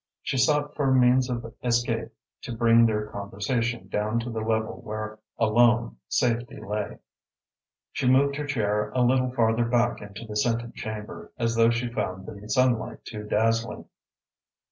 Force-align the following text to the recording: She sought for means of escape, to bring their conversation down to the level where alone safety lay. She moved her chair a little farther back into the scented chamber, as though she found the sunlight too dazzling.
She 0.23 0.39
sought 0.39 0.73
for 0.75 0.91
means 0.91 1.29
of 1.29 1.45
escape, 1.61 2.11
to 2.41 2.57
bring 2.57 2.87
their 2.87 3.05
conversation 3.05 3.87
down 3.87 4.19
to 4.21 4.31
the 4.31 4.39
level 4.39 4.81
where 4.81 5.19
alone 5.37 5.97
safety 6.07 6.59
lay. 6.59 6.97
She 7.91 8.07
moved 8.09 8.35
her 8.37 8.47
chair 8.47 8.89
a 8.95 9.01
little 9.03 9.29
farther 9.31 9.65
back 9.65 10.01
into 10.01 10.25
the 10.25 10.35
scented 10.37 10.73
chamber, 10.73 11.31
as 11.37 11.53
though 11.53 11.69
she 11.69 11.93
found 11.93 12.25
the 12.25 12.49
sunlight 12.49 13.05
too 13.05 13.25
dazzling. 13.25 13.85